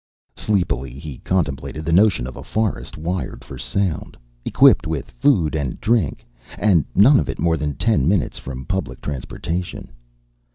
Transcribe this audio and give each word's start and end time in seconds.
Sleepily 0.35 0.97
he 0.97 1.19
contemplated 1.19 1.85
the 1.85 1.91
notion 1.93 2.25
of 2.25 2.35
a 2.35 2.41
forest 2.43 2.97
wired 2.97 3.43
for 3.43 3.59
sound, 3.59 4.17
equipped 4.43 4.87
with 4.87 5.11
food 5.11 5.53
and 5.55 5.79
drink, 5.79 6.25
and 6.57 6.83
none 6.95 7.19
of 7.19 7.29
it 7.29 7.37
more 7.37 7.55
than 7.55 7.75
ten 7.75 8.09
minutes 8.09 8.39
from 8.39 8.65
public 8.65 8.99
transportation. 8.99 9.91